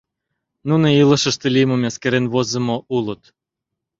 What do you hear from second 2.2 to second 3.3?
возымо улыт.